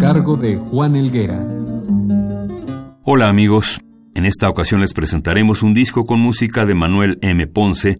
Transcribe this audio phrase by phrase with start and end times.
[0.00, 1.46] Cargo de Juan Elguera.
[3.02, 3.82] Hola amigos,
[4.14, 7.46] en esta ocasión les presentaremos un disco con música de Manuel M.
[7.46, 7.98] Ponce,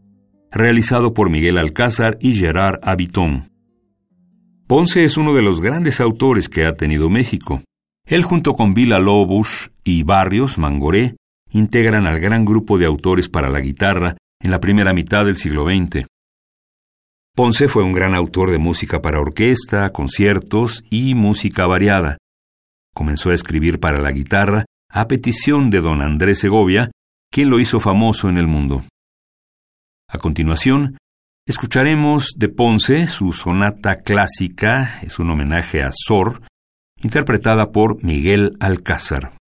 [0.51, 3.51] realizado por Miguel Alcázar y Gerard Habitón.
[4.67, 7.61] Ponce es uno de los grandes autores que ha tenido México.
[8.07, 11.17] Él junto con Vila Lobos y Barrios Mangoré
[11.53, 15.67] integran al gran grupo de autores para la guitarra en la primera mitad del siglo
[15.67, 16.07] XX.
[17.35, 22.19] Ponce fue un gran autor de música para orquesta, conciertos y música variada.
[22.95, 26.91] Comenzó a escribir para la guitarra a petición de don Andrés Segovia,
[27.33, 28.83] quien lo hizo famoso en el mundo.
[30.09, 30.99] A continuación,
[31.47, 36.43] escucharemos de Ponce su sonata clásica, es un homenaje a Sor,
[37.01, 39.40] interpretada por Miguel Alcázar.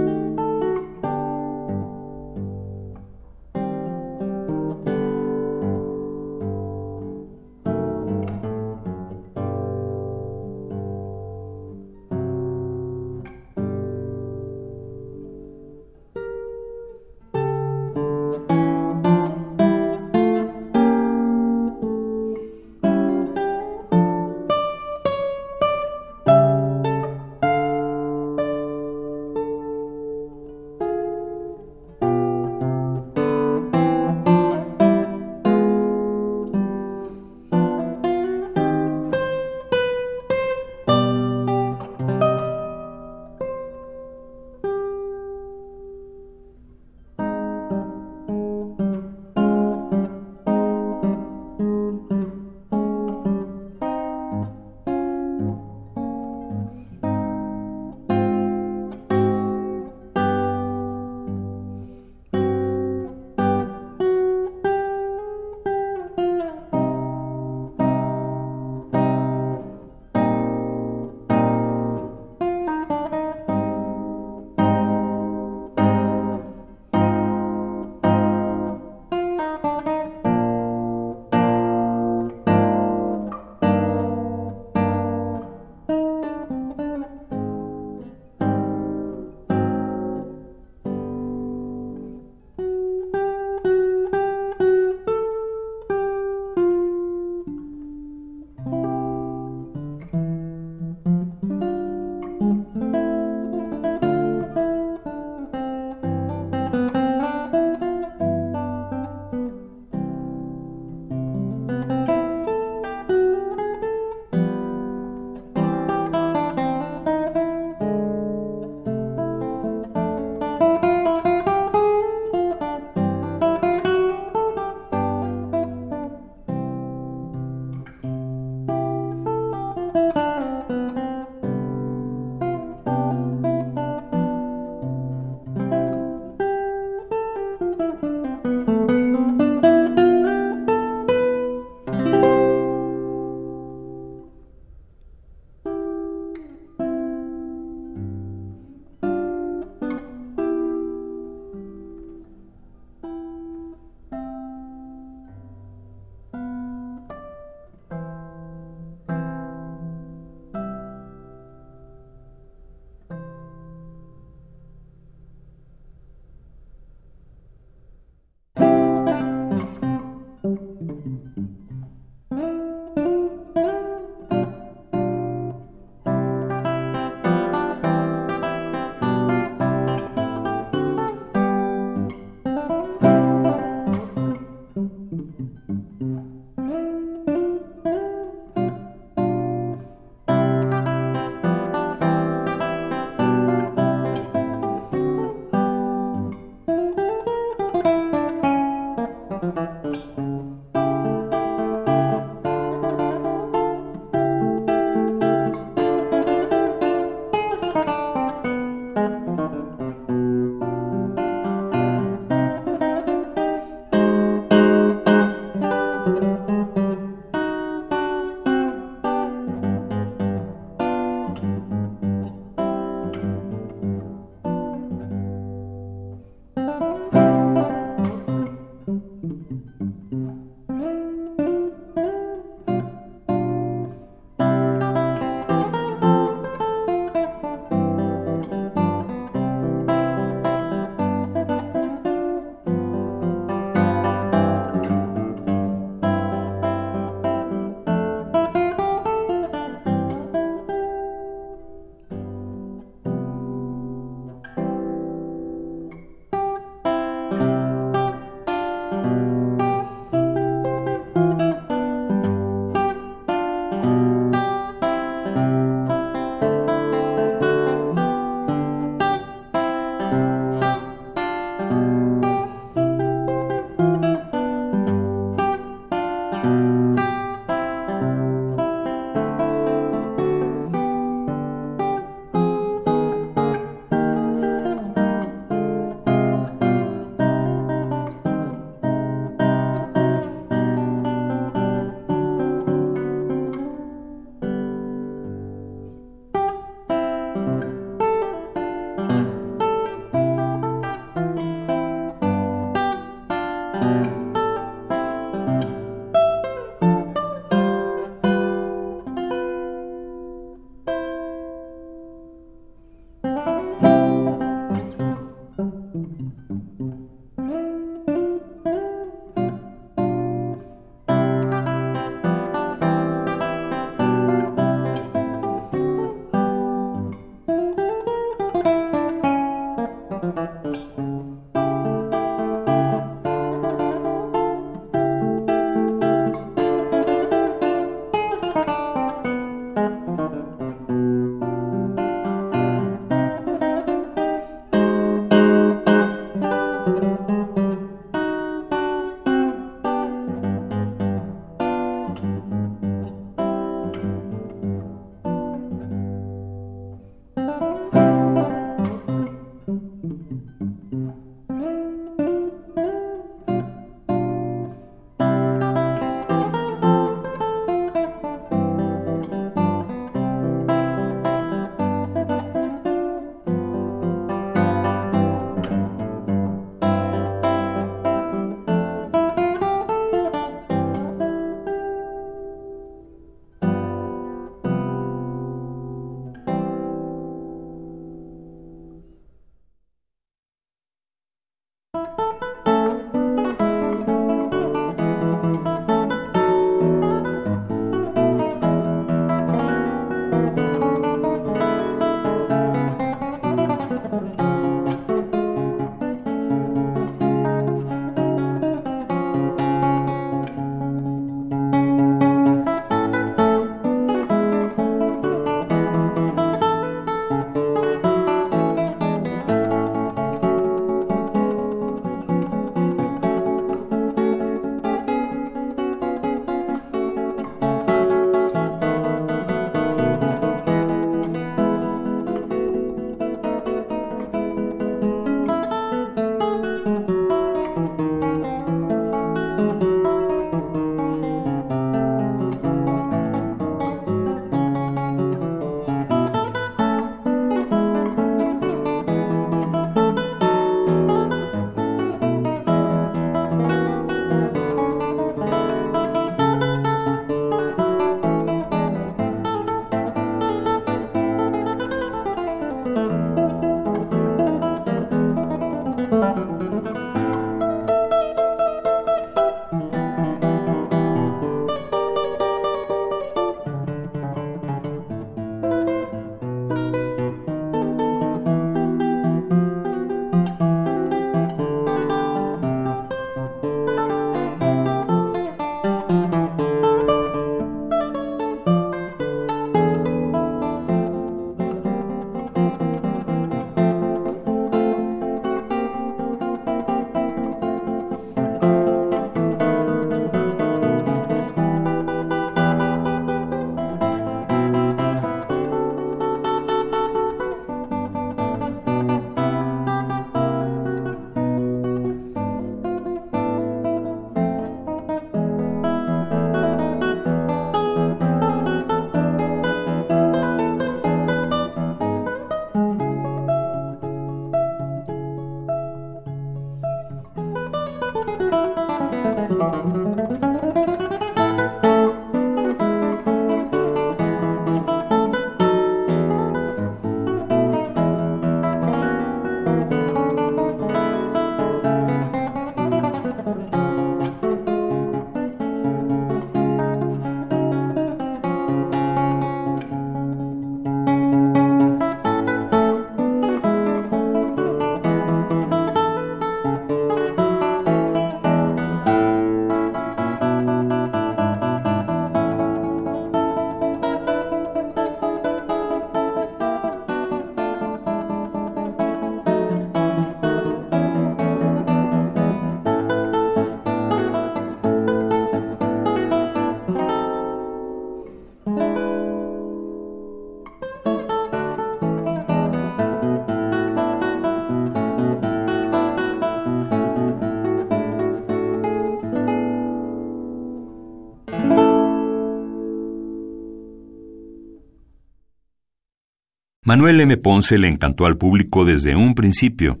[596.88, 597.36] Manuel M.
[597.36, 600.00] Ponce le encantó al público desde un principio.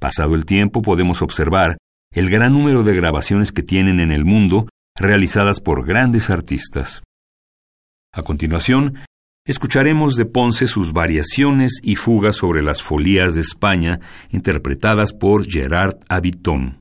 [0.00, 1.76] Pasado el tiempo podemos observar
[2.10, 4.66] el gran número de grabaciones que tienen en el mundo
[4.98, 7.02] realizadas por grandes artistas.
[8.14, 8.94] A continuación,
[9.46, 15.98] escucharemos de Ponce sus variaciones y fugas sobre las folías de España interpretadas por Gerard
[16.08, 16.78] Habiton.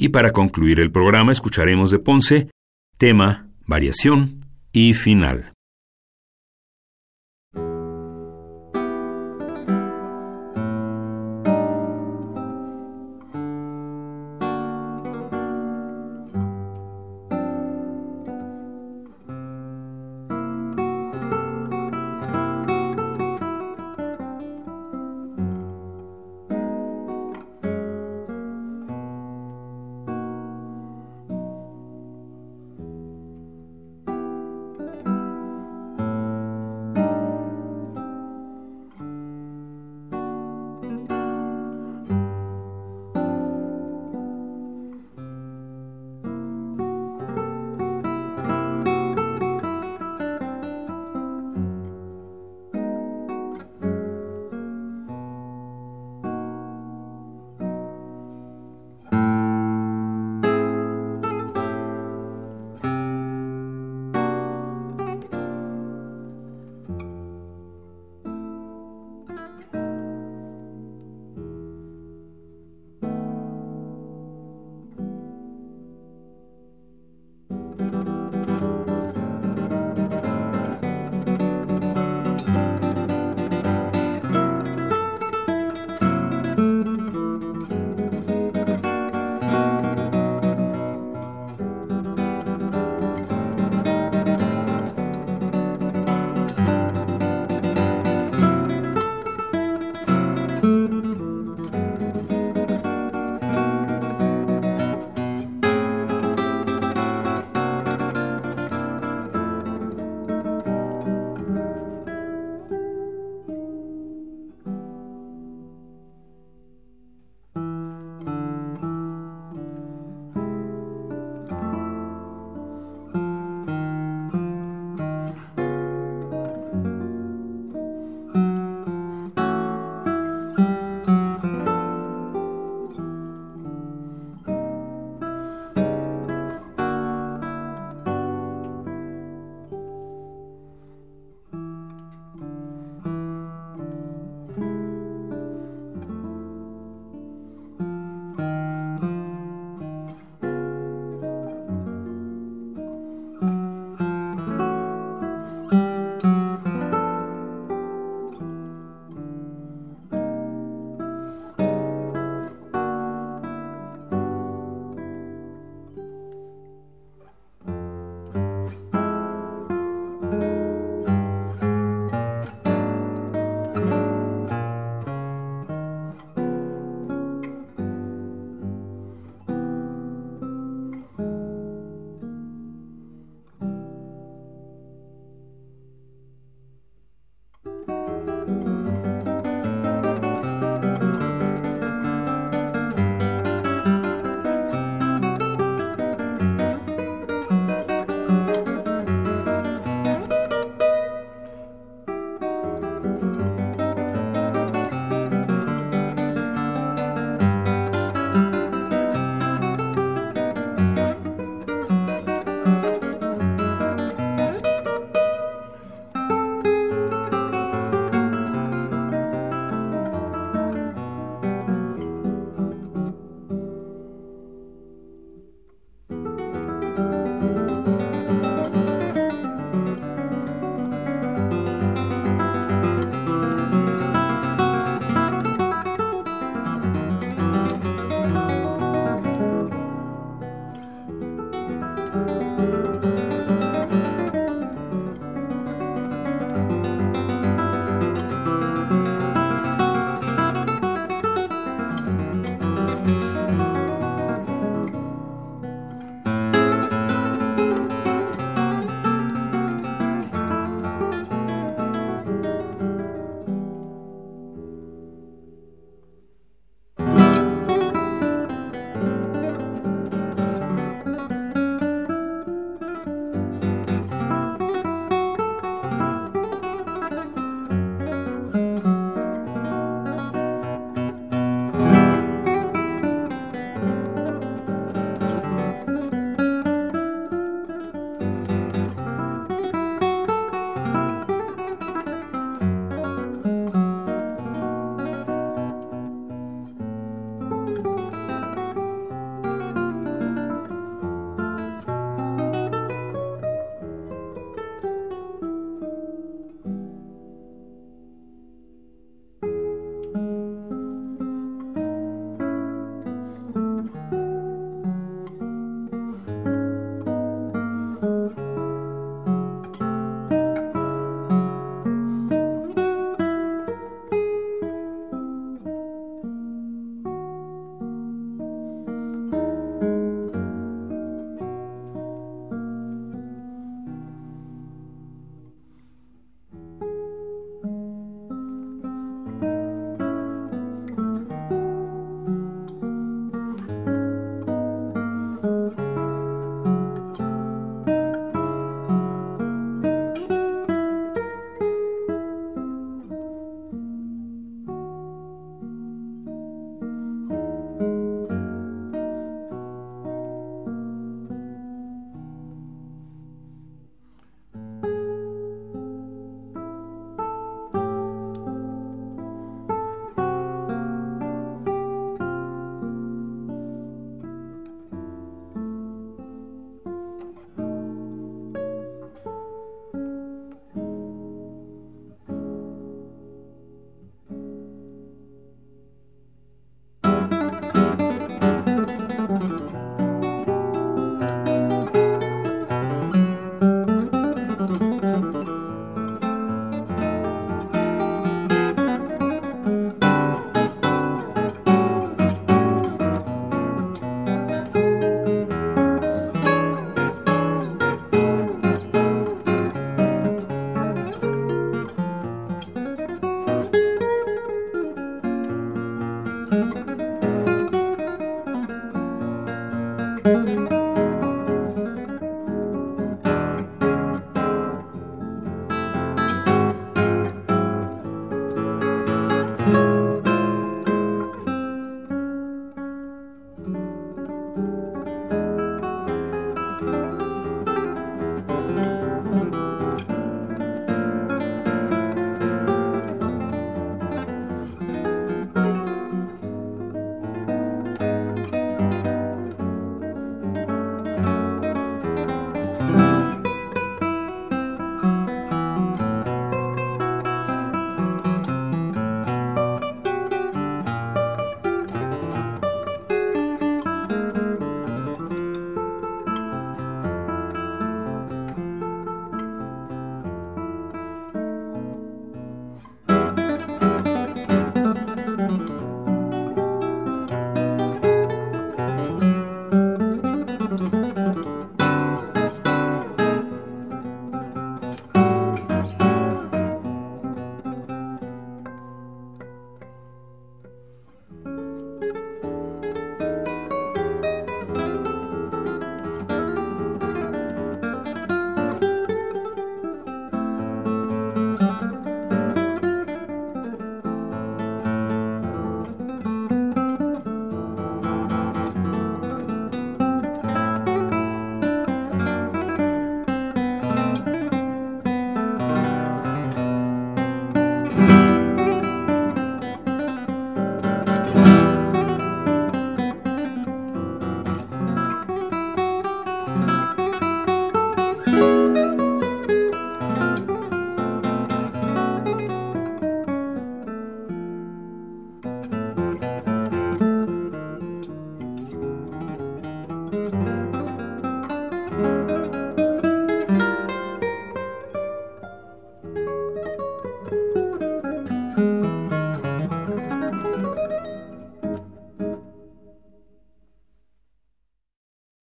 [0.00, 2.48] Y para concluir el programa escucharemos de Ponce
[2.96, 5.52] tema, variación y final.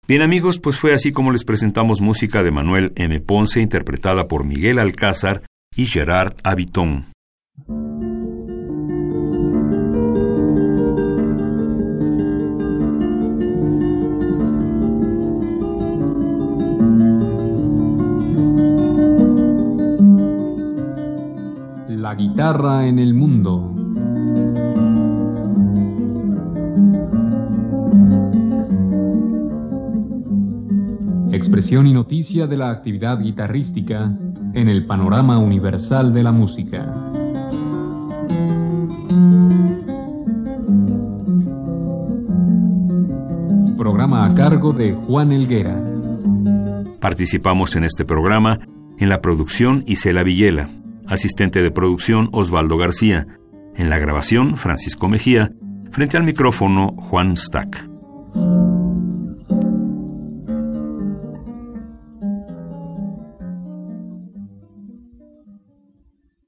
[0.07, 3.19] Bien amigos, pues fue así como les presentamos música de Manuel M.
[3.19, 5.43] Ponce interpretada por Miguel Alcázar
[5.75, 7.07] y Gerard Habitón.
[32.17, 34.11] De la actividad guitarrística
[34.53, 36.91] en el panorama universal de la música.
[43.77, 45.79] Programa a cargo de Juan Elguera.
[46.99, 48.61] Participamos en este programa
[48.97, 50.71] en la producción Isela Villela,
[51.05, 53.27] asistente de producción Osvaldo García,
[53.75, 55.51] en la grabación Francisco Mejía,
[55.91, 57.96] frente al micrófono Juan Stack.